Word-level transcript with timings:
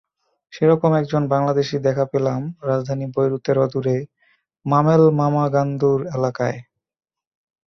সেরকম 0.53 0.91
একজন 0.95 1.23
বাংলাদেশির 1.33 1.81
দেখা 1.81 2.05
পেলাম 2.11 2.39
রাজধানী 2.69 3.05
বৈরুতের 3.15 3.57
অদূরে 3.59 3.97
মামেল 4.65 5.03
মামাগানদুর 5.19 5.99
এলাকায়। 6.15 6.59